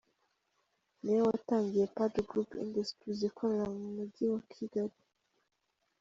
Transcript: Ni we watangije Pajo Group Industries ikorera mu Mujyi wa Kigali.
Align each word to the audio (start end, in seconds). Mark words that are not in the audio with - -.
Ni 1.03 1.11
we 1.15 1.21
watangije 1.29 1.91
Pajo 1.95 2.19
Group 2.29 2.49
Industries 2.65 3.19
ikorera 3.29 3.65
mu 3.75 3.85
Mujyi 3.95 4.23
wa 4.33 4.41
Kigali. 4.51 4.97